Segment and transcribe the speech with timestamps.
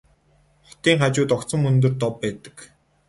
[0.67, 2.55] Хотын хажууд огцом өндөр дов байдаг.